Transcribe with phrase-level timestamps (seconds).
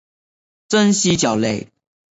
[0.67, 1.71] 真蜥脚类。